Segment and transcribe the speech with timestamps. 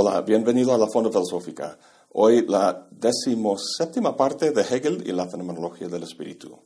[0.00, 1.76] Hola, bienvenido a la Fonda Filosófica.
[2.12, 6.56] Hoy la decimoséptima parte de Hegel y la fenomenología del espíritu.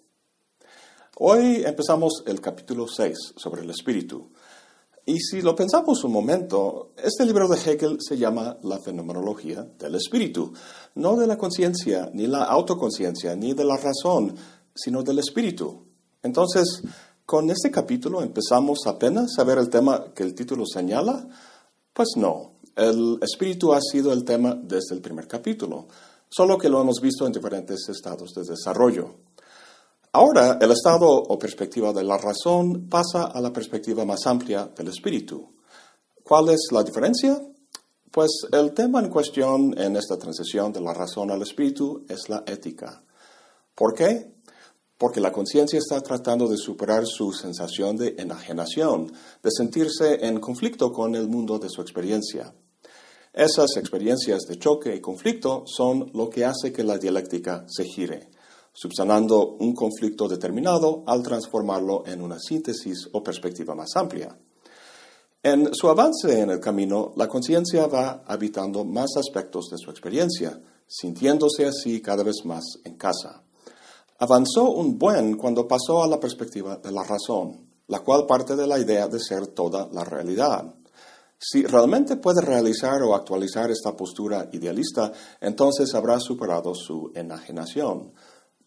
[1.16, 4.32] Hoy empezamos el capítulo 6 sobre el espíritu.
[5.06, 9.94] Y si lo pensamos un momento, este libro de Hegel se llama La fenomenología del
[9.94, 10.52] espíritu,
[10.96, 14.36] no de la conciencia, ni la autoconciencia, ni de la razón,
[14.74, 15.86] sino del espíritu.
[16.22, 16.82] Entonces,
[17.24, 21.26] con este capítulo empezamos apenas a ver el tema que el título señala.
[21.94, 25.88] Pues no, el espíritu ha sido el tema desde el primer capítulo,
[26.28, 29.16] solo que lo hemos visto en diferentes estados de desarrollo.
[30.14, 34.88] Ahora, el estado o perspectiva de la razón pasa a la perspectiva más amplia del
[34.88, 35.54] espíritu.
[36.22, 37.40] ¿Cuál es la diferencia?
[38.10, 42.44] Pues el tema en cuestión en esta transición de la razón al espíritu es la
[42.46, 43.02] ética.
[43.74, 44.34] ¿Por qué?
[44.98, 49.10] Porque la conciencia está tratando de superar su sensación de enajenación,
[49.42, 52.54] de sentirse en conflicto con el mundo de su experiencia.
[53.32, 58.30] Esas experiencias de choque y conflicto son lo que hace que la dialéctica se gire
[58.72, 64.36] subsanando un conflicto determinado al transformarlo en una síntesis o perspectiva más amplia.
[65.42, 70.60] En su avance en el camino, la conciencia va habitando más aspectos de su experiencia,
[70.86, 73.42] sintiéndose así cada vez más en casa.
[74.18, 78.68] Avanzó un buen cuando pasó a la perspectiva de la razón, la cual parte de
[78.68, 80.74] la idea de ser toda la realidad.
[81.44, 88.12] Si realmente puede realizar o actualizar esta postura idealista, entonces habrá superado su enajenación,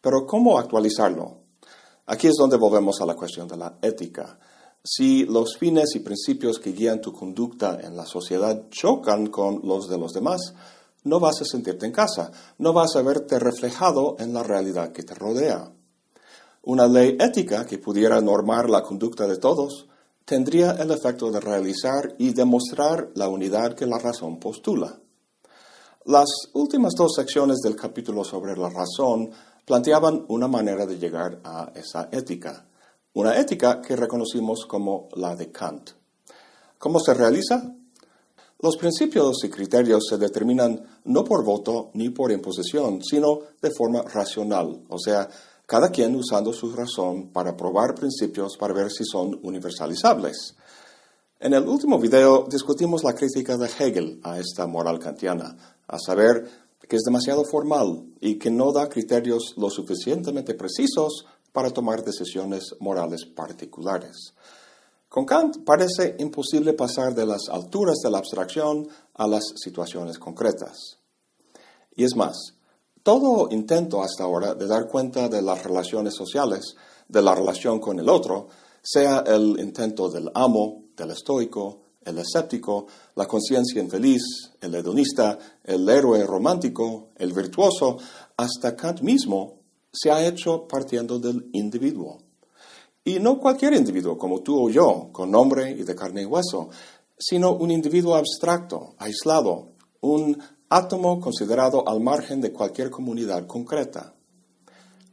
[0.02, 1.38] pero ¿cómo actualizarlo?
[2.06, 4.38] Aquí es donde volvemos a la cuestión de la ética.
[4.84, 9.88] Si los fines y principios que guían tu conducta en la sociedad chocan con los
[9.88, 10.54] de los demás,
[11.06, 15.04] no vas a sentirte en casa, no vas a verte reflejado en la realidad que
[15.04, 15.72] te rodea.
[16.64, 19.88] Una ley ética que pudiera normar la conducta de todos
[20.26, 25.00] tendría el efecto de realizar y demostrar la unidad que la razón postula.
[26.06, 29.32] Las últimas dos secciones del capítulo sobre la razón
[29.66, 32.66] planteaban una manera de llegar a esa ética,
[33.14, 35.92] una ética que reconocimos como la de Kant.
[36.78, 37.74] ¿Cómo se realiza?
[38.60, 44.02] Los principios y criterios se determinan no por voto ni por imposición, sino de forma
[44.02, 45.28] racional, o sea,
[45.66, 50.56] cada quien usando su razón para probar principios para ver si son universalizables.
[51.40, 55.56] En el último video discutimos la crítica de Hegel a esta moral kantiana,
[55.88, 61.72] a saber, que es demasiado formal y que no da criterios lo suficientemente precisos para
[61.72, 64.34] tomar decisiones morales particulares.
[65.10, 70.98] Con Kant parece imposible pasar de las alturas de la abstracción a las situaciones concretas.
[71.96, 72.56] Y es más,
[73.06, 76.76] todo intento hasta ahora de dar cuenta de las relaciones sociales,
[77.08, 78.48] de la relación con el otro,
[78.82, 84.24] sea el intento del amo, del estoico, el escéptico, la conciencia infeliz,
[84.60, 87.98] el hedonista, el héroe romántico, el virtuoso,
[88.38, 89.60] hasta Kant mismo
[89.94, 92.18] se ha hecho partiendo del individuo.
[93.04, 96.70] Y no cualquier individuo como tú o yo, con nombre y de carne y hueso,
[97.20, 100.38] sino un individuo abstracto, aislado, un
[100.70, 104.14] átomo considerado al margen de cualquier comunidad concreta.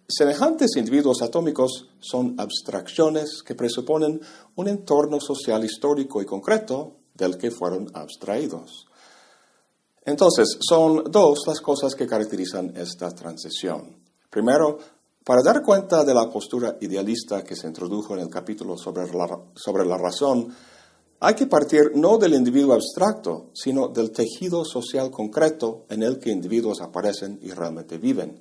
[0.08, 4.20] Semejantes individuos atómicos son abstracciones que presuponen
[4.56, 8.86] un entorno social histórico y concreto del que fueron abstraídos.
[10.04, 13.96] Entonces, son dos las cosas que caracterizan esta transición.
[14.28, 14.78] Primero,
[15.24, 19.40] para dar cuenta de la postura idealista que se introdujo en el capítulo sobre la,
[19.54, 20.52] sobre la razón,
[21.24, 26.30] hay que partir no del individuo abstracto, sino del tejido social concreto en el que
[26.30, 28.40] individuos aparecen y realmente viven.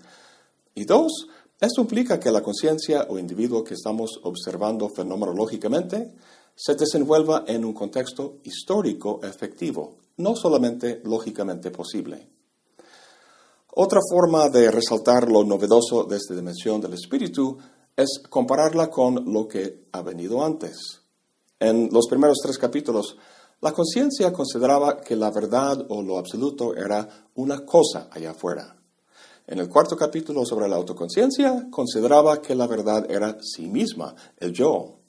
[0.73, 1.27] Y dos,
[1.59, 6.15] esto implica que la conciencia o individuo que estamos observando fenomenológicamente
[6.55, 12.29] se desenvuelva en un contexto histórico efectivo, no solamente lógicamente posible.
[13.75, 17.59] Otra forma de resaltar lo novedoso de esta dimensión del espíritu
[17.95, 21.00] es compararla con lo que ha venido antes.
[21.61, 23.15] En los primeros tres capítulos,
[23.61, 28.81] la conciencia consideraba que la verdad o lo absoluto era una cosa allá afuera,
[29.51, 34.53] en el cuarto capítulo sobre la autoconciencia, consideraba que la verdad era sí misma, el
[34.53, 34.99] yo.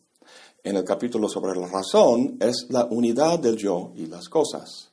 [0.65, 4.91] En el capítulo sobre la razón, es la unidad del yo y las cosas.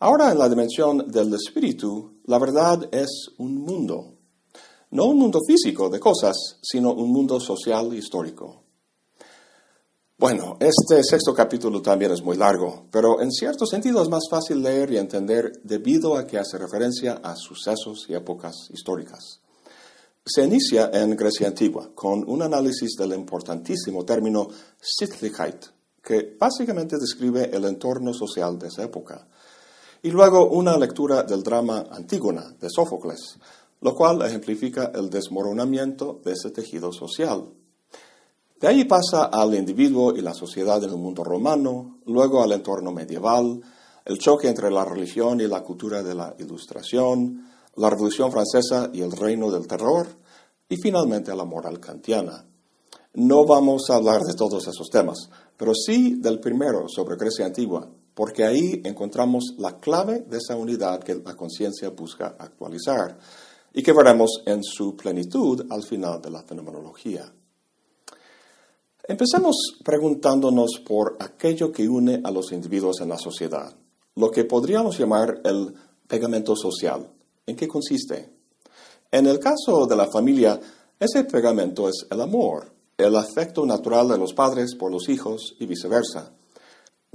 [0.00, 4.14] Ahora, en la dimensión del espíritu, la verdad es un mundo.
[4.90, 8.63] No un mundo físico de cosas, sino un mundo social e histórico.
[10.16, 14.62] Bueno, este sexto capítulo también es muy largo, pero en cierto sentido es más fácil
[14.62, 19.40] leer y entender debido a que hace referencia a sucesos y épocas históricas.
[20.24, 24.46] Se inicia en Grecia antigua con un análisis del importantísimo término
[24.80, 25.64] Sittlichkeit,
[26.00, 29.26] que básicamente describe el entorno social de esa época.
[30.00, 33.38] y luego una lectura del drama Antígona de Sófocles,
[33.80, 37.48] lo cual ejemplifica el desmoronamiento de ese tejido social.
[38.64, 42.92] De ahí pasa al individuo y la sociedad en el mundo romano, luego al entorno
[42.92, 43.60] medieval,
[44.06, 47.46] el choque entre la religión y la cultura de la Ilustración,
[47.76, 50.06] la Revolución Francesa y el reino del terror,
[50.66, 52.46] y finalmente a la moral kantiana.
[53.12, 55.28] No vamos a hablar de todos esos temas,
[55.58, 61.00] pero sí del primero sobre Grecia antigua, porque ahí encontramos la clave de esa unidad
[61.00, 63.18] que la conciencia busca actualizar
[63.74, 67.30] y que veremos en su plenitud al final de la fenomenología.
[69.06, 69.54] Empecemos
[69.84, 73.76] preguntándonos por aquello que une a los individuos en la sociedad,
[74.14, 75.74] lo que podríamos llamar el
[76.08, 77.12] pegamento social.
[77.46, 78.30] ¿En qué consiste?
[79.10, 80.58] En el caso de la familia,
[80.98, 85.66] ese pegamento es el amor, el afecto natural de los padres por los hijos y
[85.66, 86.32] viceversa.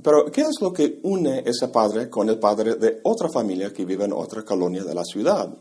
[0.03, 3.85] Pero, ¿qué es lo que une ese padre con el padre de otra familia que
[3.85, 5.57] vive en otra colonia de la ciudad?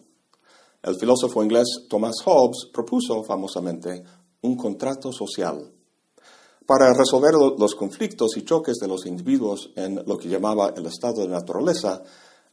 [0.82, 4.04] El filósofo inglés Thomas Hobbes propuso famosamente
[4.42, 5.72] un contrato social.
[6.68, 11.22] Para resolver los conflictos y choques de los individuos en lo que llamaba el estado
[11.22, 12.02] de naturaleza,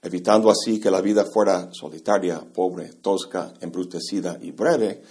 [0.01, 5.03] evitando así que la vida fuera solitaria, pobre, tosca, embrutecida y breve,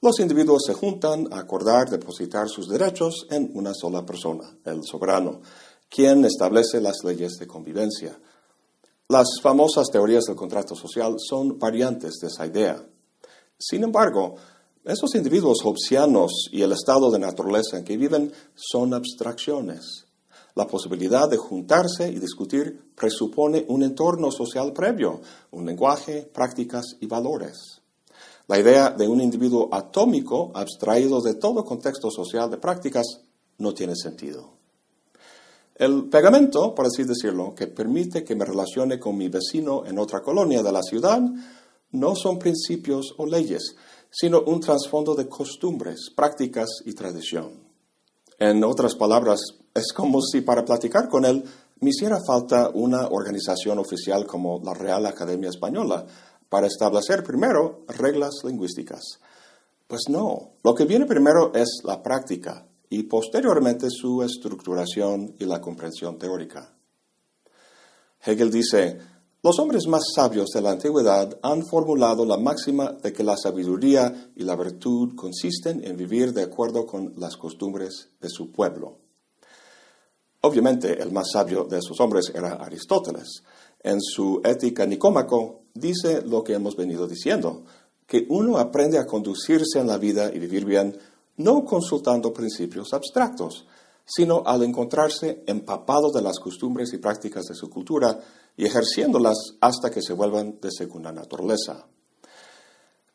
[0.00, 5.42] los individuos se juntan a acordar depositar sus derechos en una sola persona, el soberano,
[5.88, 8.18] quien establece las leyes de convivencia.
[9.08, 12.84] Las famosas teorías del contrato social son variantes de esa idea.
[13.56, 14.34] Sin embargo,
[14.84, 20.06] esos individuos hobbesianos y el estado de naturaleza en que viven son abstracciones.
[20.54, 27.06] La posibilidad de juntarse y discutir presupone un entorno social previo, un lenguaje, prácticas y
[27.06, 27.82] valores.
[28.48, 33.20] La idea de un individuo atómico abstraído de todo contexto social de prácticas
[33.58, 34.54] no tiene sentido.
[35.76, 40.20] El pegamento, por así decirlo, que permite que me relacione con mi vecino en otra
[40.20, 41.20] colonia de la ciudad,
[41.92, 43.76] no son principios o leyes,
[44.10, 47.50] sino un trasfondo de costumbres, prácticas y tradición.
[48.38, 49.40] En otras palabras,
[49.74, 51.44] es como si para platicar con él
[51.80, 56.06] me hiciera falta una organización oficial como la Real Academia Española
[56.48, 59.20] para establecer primero reglas lingüísticas.
[59.86, 65.60] Pues no, lo que viene primero es la práctica, y posteriormente su estructuración y la
[65.60, 66.74] comprensión teórica.
[68.22, 68.98] Hegel dice,
[69.42, 74.32] los hombres más sabios de la antigüedad han formulado la máxima de que la sabiduría
[74.36, 78.98] y la virtud consisten en vivir de acuerdo con las costumbres de su pueblo.
[80.42, 83.42] Obviamente, el más sabio de esos hombres era Aristóteles.
[83.82, 87.62] En su Ética Nicómaco dice lo que hemos venido diciendo,
[88.06, 90.98] que uno aprende a conducirse en la vida y vivir bien
[91.38, 93.66] no consultando principios abstractos,
[94.04, 98.18] sino al encontrarse empapado de las costumbres y prácticas de su cultura
[98.56, 101.86] y ejerciéndolas hasta que se vuelvan de segunda naturaleza.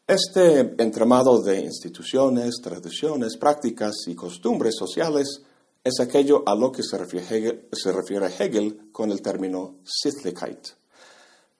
[0.07, 5.41] Este entramado de instituciones, tradiciones, prácticas y costumbres sociales
[5.83, 10.67] es aquello a lo que se refiere Hegel, con el término Sittlichkeit.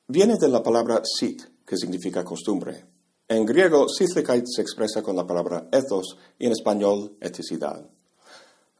[0.08, 2.86] Viene de la palabra sit, que significa costumbre.
[3.28, 7.90] En griego, Sittlichkeit se expresa con la palabra ethos y en español, eticidad.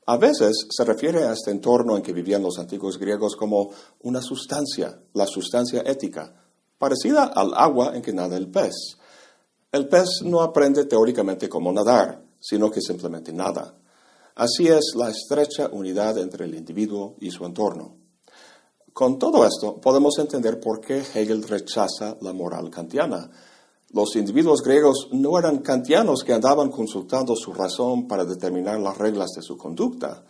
[0.08, 3.72] A veces se refiere a este entorno en que vivían los antiguos griegos como
[4.02, 6.34] una sustancia, la sustancia ética,
[6.78, 8.98] parecida al agua en que nada el pez.
[9.72, 13.76] El pez no aprende teóricamente cómo nadar, sino que simplemente nada.
[14.36, 17.96] Así es la estrecha unidad entre el individuo y su entorno.
[18.94, 23.30] Con todo esto, podemos entender por qué Hegel rechaza la moral kantiana
[23.96, 29.30] los individuos griegos no eran kantianos que andaban consultando su razón para determinar las reglas
[29.34, 30.26] de su conducta.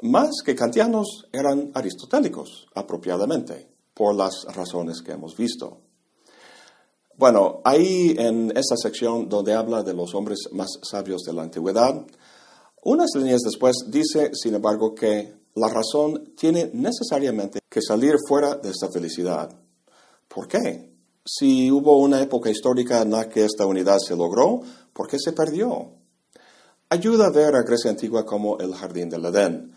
[0.00, 5.76] Más que kantianos eran aristotélicos, apropiadamente, por las razones que hemos visto.
[7.18, 12.02] Bueno, ahí en esta sección donde habla de los hombres más sabios de la antigüedad,
[12.82, 18.70] unas líneas después dice, sin embargo, que la razón tiene necesariamente que salir fuera de
[18.70, 19.54] esta felicidad.
[20.28, 20.95] ¿Por qué?
[21.28, 24.60] Si hubo una época histórica en la que esta unidad se logró,
[24.92, 25.90] ¿por qué se perdió?
[26.88, 29.72] Ayuda a ver a Grecia antigua como el jardín del Edén.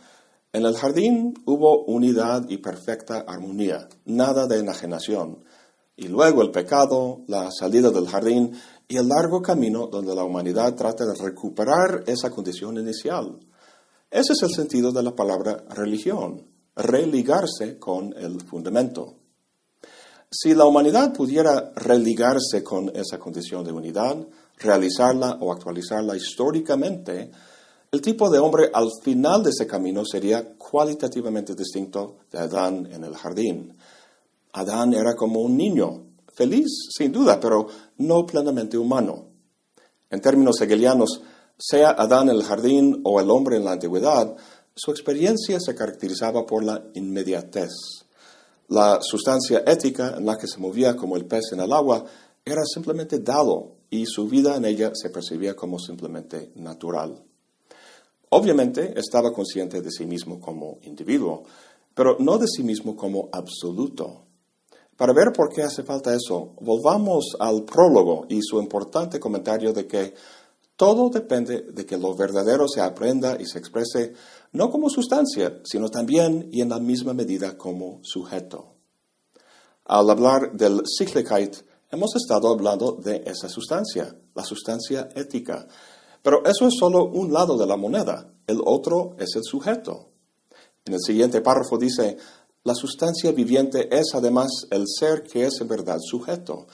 [0.53, 5.43] En el jardín hubo unidad y perfecta armonía, nada de enajenación.
[5.95, 8.53] Y luego el pecado, la salida del jardín
[8.87, 13.39] y el largo camino donde la humanidad trata de recuperar esa condición inicial.
[14.11, 19.18] Ese es el sentido de la palabra religión, religarse con el fundamento.
[20.31, 24.15] Si la humanidad pudiera religarse con esa condición de unidad,
[24.59, 27.31] realizarla o actualizarla históricamente,
[27.91, 33.03] el tipo de hombre al final de ese camino sería cualitativamente distinto de Adán en
[33.03, 33.75] el jardín.
[34.53, 37.65] Adán era como un niño, feliz, sin duda, pero
[37.97, 39.29] no plenamente humano.
[40.11, 41.23] En términos hegelianos,
[41.57, 44.35] sea Adán en el jardín o el hombre en la antigüedad,
[44.75, 47.71] su experiencia se caracterizaba por la inmediatez.
[48.69, 52.05] La sustancia ética en la que se movía como el pez en el agua
[52.45, 57.19] era simplemente dado y su vida en ella se percibía como simplemente natural.
[58.29, 61.43] Obviamente estaba consciente de sí mismo como individuo,
[61.95, 64.25] pero no de sí mismo como absoluto.
[64.95, 69.87] Para ver por qué hace falta eso, volvamos al prólogo y su importante comentario de
[69.87, 70.13] que
[70.79, 74.13] todo depende de que lo verdadero se aprenda y se exprese
[74.53, 78.75] no como sustancia, sino también y en la misma medida como sujeto.
[79.83, 81.57] Al hablar del Sichtlichkeit,
[81.91, 85.67] hemos estado hablando de esa sustancia, la sustancia ética.
[86.21, 90.11] Pero eso es solo un lado de la moneda, el otro es el sujeto.
[90.85, 92.15] En el siguiente párrafo dice,
[92.63, 96.67] la sustancia viviente es además el ser que es en verdad sujeto,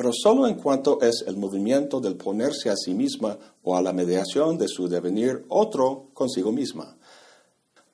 [0.00, 3.92] pero solo en cuanto es el movimiento del ponerse a sí misma o a la
[3.92, 6.96] mediación de su devenir otro consigo misma.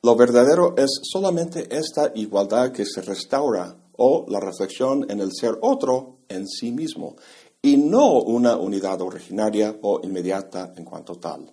[0.04, 5.58] Lo verdadero es solamente esta igualdad que se restaura o la reflexión en el ser
[5.62, 7.16] otro en sí mismo,
[7.60, 11.50] y no una unidad originaria o inmediata en cuanto tal.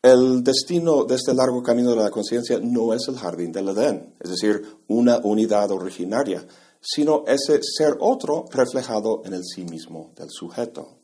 [0.00, 4.14] El destino de este largo camino de la conciencia no es el jardín del Edén,
[4.18, 6.42] es decir, una unidad originaria,
[6.82, 10.98] sino ese ser otro reflejado en el sí mismo del sujeto.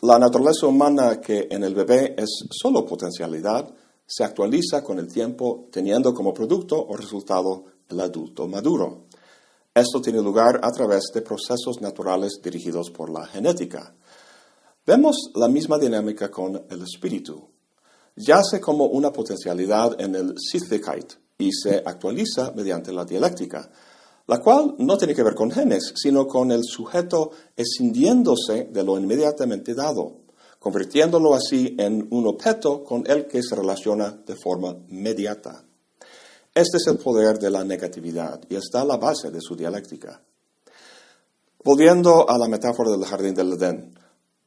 [0.00, 3.68] La naturaleza humana que en el bebé es solo potencialidad,
[4.06, 9.08] se actualiza con el tiempo teniendo como producto o resultado el adulto maduro.
[9.74, 13.94] Esto tiene lugar a través de procesos naturales dirigidos por la genética.
[14.86, 17.48] Vemos la misma dinámica con el espíritu.
[18.16, 23.70] Yace como una potencialidad en el Sichtlichkeit y se actualiza mediante la dialéctica,
[24.28, 28.98] la cual no tiene que ver con genes, sino con el sujeto escindiéndose de lo
[28.98, 30.18] inmediatamente dado,
[30.58, 35.64] convirtiéndolo así en un objeto con el que se relaciona de forma mediata.
[36.54, 40.20] Este es el poder de la negatividad y está a la base de su dialéctica.
[41.64, 43.98] Volviendo a la metáfora del jardín del Edén,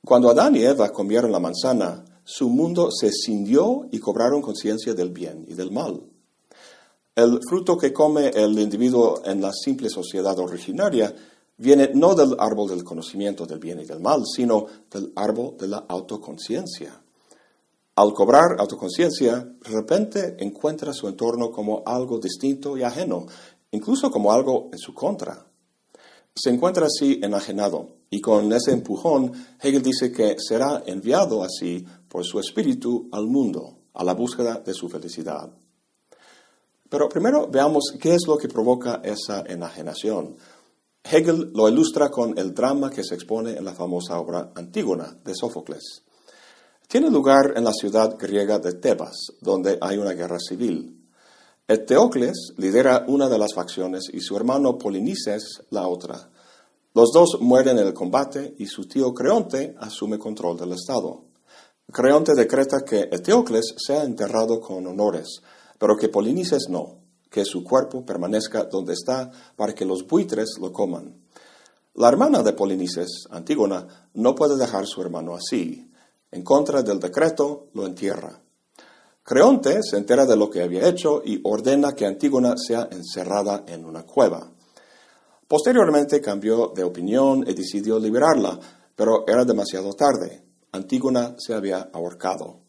[0.06, 5.10] cuando Adán y Eva comieron la manzana, su mundo se escindió y cobraron conciencia del
[5.10, 6.04] bien y del mal.
[7.14, 11.14] El fruto que come el individuo en la simple sociedad originaria
[11.58, 15.68] viene no del árbol del conocimiento del bien y del mal, sino del árbol de
[15.68, 17.02] la autoconciencia.
[17.96, 23.26] Al cobrar autoconciencia, de repente encuentra su entorno como algo distinto y ajeno,
[23.72, 25.46] incluso como algo en su contra.
[26.34, 32.24] Se encuentra así enajenado, y con ese empujón, Hegel dice que será enviado así por
[32.24, 35.52] su espíritu al mundo, a la búsqueda de su felicidad.
[36.92, 40.36] Pero primero veamos qué es lo que provoca esa enajenación.
[41.02, 45.34] Hegel lo ilustra con el drama que se expone en la famosa obra Antígona de
[45.34, 46.04] Sófocles.
[46.90, 51.08] Tiene lugar en la ciudad griega de Tebas, donde hay una guerra civil.
[51.66, 56.30] Eteocles lidera una de las facciones y su hermano Polinices la otra.
[56.94, 61.24] Los dos mueren en el combate y su tío Creonte asume control del Estado.
[61.90, 65.42] Creonte decreta que Eteocles sea enterrado con honores,
[65.82, 70.72] pero que Polinices no, que su cuerpo permanezca donde está para que los buitres lo
[70.72, 71.24] coman.
[71.96, 75.92] La hermana de Polinices, Antígona, no puede dejar su hermano así.
[76.30, 78.40] En contra del decreto, lo entierra.
[79.24, 83.84] Creonte se entera de lo que había hecho y ordena que Antígona sea encerrada en
[83.84, 84.52] una cueva.
[85.48, 88.60] Posteriormente cambió de opinión y decidió liberarla,
[88.96, 90.44] pero era demasiado tarde.
[90.74, 92.60] Antígona se había ahorcado.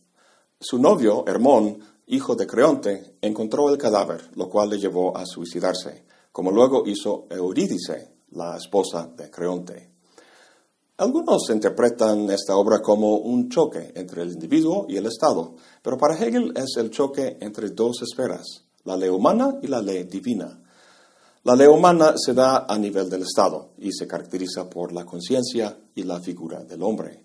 [0.58, 6.04] Su novio, Hermón, hijo de Creonte, encontró el cadáver, lo cual le llevó a suicidarse,
[6.30, 9.90] como luego hizo Eurídice, la esposa de Creonte.
[10.98, 16.14] Algunos interpretan esta obra como un choque entre el individuo y el Estado, pero para
[16.14, 20.60] Hegel es el choque entre dos esferas, la ley humana y la ley divina.
[21.44, 25.78] La ley humana se da a nivel del Estado y se caracteriza por la conciencia
[25.94, 27.22] y la figura del hombre.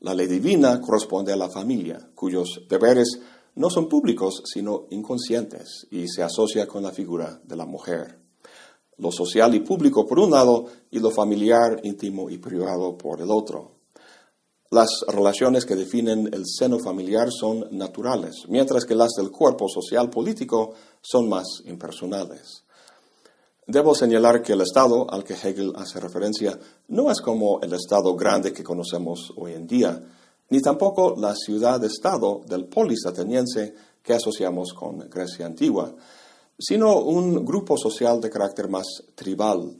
[0.00, 3.20] La ley divina corresponde a la familia, cuyos deberes
[3.56, 8.24] no son públicos, sino inconscientes, y se asocia con la figura de la mujer
[8.98, 13.30] lo social y público por un lado y lo familiar, íntimo y privado por el
[13.30, 13.72] otro.
[14.70, 20.10] Las relaciones que definen el seno familiar son naturales, mientras que las del cuerpo social
[20.10, 22.64] político son más impersonales.
[23.66, 26.58] Debo señalar que el Estado al que Hegel hace referencia
[26.88, 30.02] no es como el Estado grande que conocemos hoy en día,
[30.54, 35.92] ni tampoco la ciudad-estado del polis ateniense que asociamos con Grecia antigua,
[36.56, 39.76] sino un grupo social de carácter más tribal.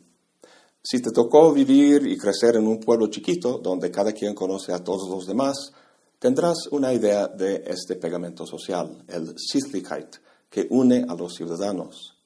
[0.83, 4.83] Si te tocó vivir y crecer en un pueblo chiquito donde cada quien conoce a
[4.83, 5.71] todos los demás,
[6.19, 10.17] tendrás una idea de este pegamento social, el Sittlichkeit,
[10.51, 12.17] que une a los ciudadanos.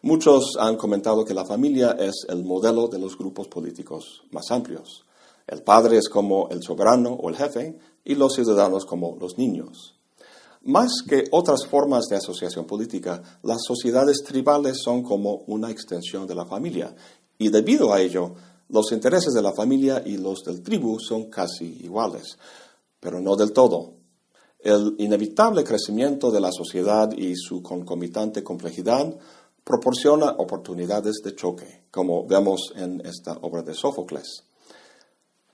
[0.00, 5.05] Muchos han comentado que la familia es el modelo de los grupos políticos más amplios.
[5.46, 9.94] El padre es como el soberano o el jefe y los ciudadanos como los niños.
[10.62, 16.34] Más que otras formas de asociación política, las sociedades tribales son como una extensión de
[16.34, 16.94] la familia
[17.38, 18.34] y debido a ello,
[18.68, 22.36] los intereses de la familia y los del tribu son casi iguales,
[22.98, 23.94] pero no del todo.
[24.58, 29.16] El inevitable crecimiento de la sociedad y su concomitante complejidad
[29.62, 34.42] proporciona oportunidades de choque, como vemos en esta obra de Sófocles.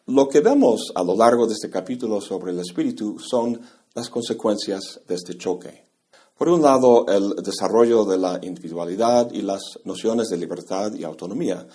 [0.07, 3.61] Lo que vemos a lo largo de este capítulo sobre el espíritu son
[3.95, 5.87] las consecuencias de este choque.
[6.37, 11.69] Por un lado, el desarrollo de la individualidad y las nociones de libertad y autonomía,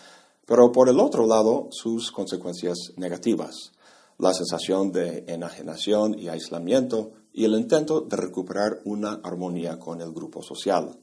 [0.46, 3.72] pero por el otro lado, sus consecuencias negativas,
[4.18, 10.12] la sensación de enajenación y aislamiento y el intento de recuperar una armonía con el
[10.12, 11.00] grupo social.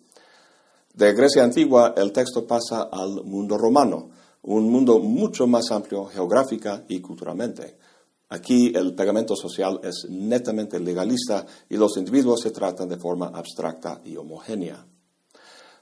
[0.93, 4.11] De Grecia antigua, el texto pasa al mundo romano,
[4.45, 7.79] un mundo mucho más amplio geográfica y culturalmente.
[8.29, 14.01] Aquí el pegamento social es netamente legalista y los individuos se tratan de forma abstracta
[14.05, 14.87] y homogénea.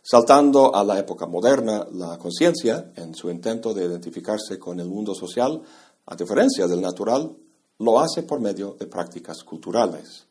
[0.02, 5.14] Saltando a la época moderna, la conciencia, en su intento de identificarse con el mundo
[5.14, 5.62] social,
[6.06, 7.36] a diferencia del natural,
[7.78, 10.26] lo hace por medio de prácticas culturales.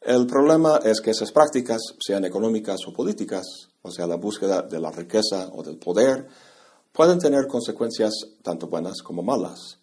[0.00, 3.46] El problema es que esas prácticas, sean económicas o políticas,
[3.82, 6.28] o sea, la búsqueda de la riqueza o del poder,
[6.92, 9.78] pueden tener consecuencias tanto buenas como malas.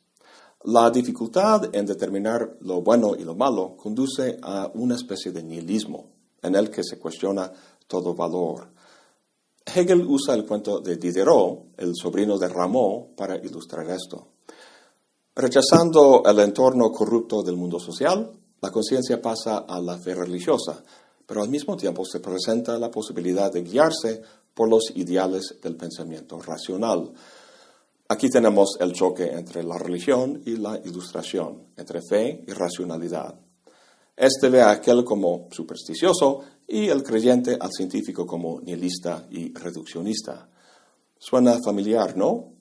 [0.63, 6.11] La dificultad en determinar lo bueno y lo malo conduce a una especie de nihilismo,
[6.41, 7.51] en el que se cuestiona
[7.87, 8.67] todo valor.
[9.65, 14.27] Hegel usa el cuento de Diderot, el sobrino de Rameau, para ilustrar esto.
[15.35, 20.83] Rechazando el entorno corrupto del mundo social, la conciencia pasa a la fe religiosa,
[21.25, 24.21] pero al mismo tiempo se presenta la posibilidad de guiarse
[24.53, 27.11] por los ideales del pensamiento racional.
[28.07, 33.39] Aquí tenemos el choque entre la religión y la ilustración, entre fe y racionalidad.
[34.15, 40.49] Este ve a aquel como supersticioso y el creyente al científico como nihilista y reduccionista.
[41.17, 42.53] Suena familiar, ¿no?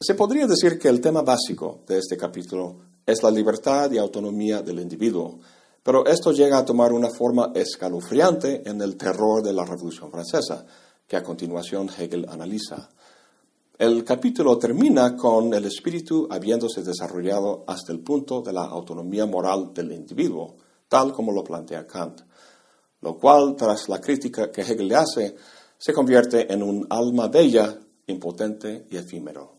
[0.00, 4.62] Se podría decir que el tema básico de este capítulo es la libertad y autonomía
[4.62, 5.38] del individuo,
[5.82, 10.64] pero esto llega a tomar una forma escalofriante en el terror de la Revolución Francesa,
[11.06, 12.88] que a continuación Hegel analiza.
[13.78, 19.74] El capítulo termina con el espíritu habiéndose desarrollado hasta el punto de la autonomía moral
[19.74, 20.54] del individuo,
[20.88, 22.20] tal como lo plantea Kant,
[23.00, 25.34] lo cual, tras la crítica que Hegel le hace,
[25.76, 29.56] se convierte en un alma bella, impotente y efímero.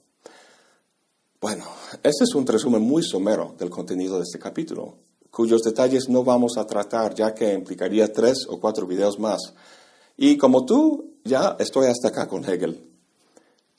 [1.42, 1.66] Bueno,
[2.02, 5.00] este es un resumen muy somero del contenido de este capítulo,
[5.34, 9.42] cuyos detalles no vamos a tratar ya que implicaría tres o cuatro videos más.
[10.16, 12.88] Y como tú, ya estoy hasta acá con Hegel.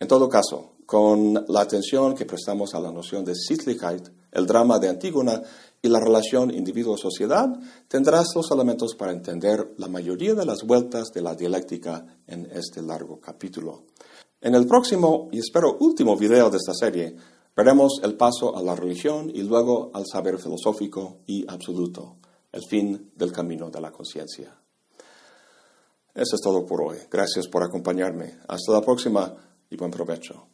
[0.00, 4.80] En todo caso, con la atención que prestamos a la noción de Sittlichkeit, el drama
[4.80, 5.40] de Antígona
[5.80, 7.48] y la relación individuo-sociedad,
[7.86, 12.82] tendrás los elementos para entender la mayoría de las vueltas de la dialéctica en este
[12.82, 13.84] largo capítulo.
[14.40, 17.14] En el próximo y espero último video de esta serie,
[17.56, 22.16] Veremos el paso a la religión y luego al saber filosófico y absoluto,
[22.50, 24.58] el fin del camino de la conciencia.
[26.14, 26.98] Eso es todo por hoy.
[27.10, 28.38] Gracias por acompañarme.
[28.48, 29.34] Hasta la próxima
[29.70, 30.53] y buen provecho.